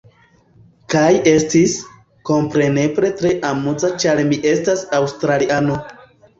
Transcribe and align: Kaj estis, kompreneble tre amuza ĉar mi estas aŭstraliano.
Kaj 0.93 1.11
estis, 1.31 1.75
kompreneble 2.31 3.13
tre 3.21 3.35
amuza 3.53 3.93
ĉar 4.07 4.25
mi 4.33 4.43
estas 4.57 4.85
aŭstraliano. 5.03 5.81